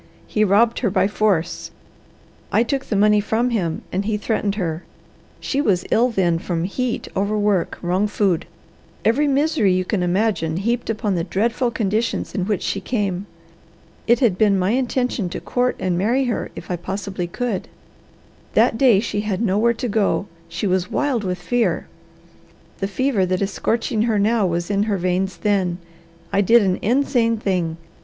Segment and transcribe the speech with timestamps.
[0.25, 1.69] He robbed her by force.
[2.51, 4.83] I took the money from him, and he threatened her.
[5.39, 8.47] She was ill then from heat, overwork, wrong food
[9.05, 13.27] every misery you can imagine heaped upon the dreadful conditions in which she came.
[14.07, 17.67] It had been my intention to court and marry her if I possibly could.
[18.55, 21.85] That day she had nowhere to go; she was wild with fear;
[22.79, 25.77] the fever that is scorching her now was in her veins then.
[26.33, 27.77] I did an insane thing.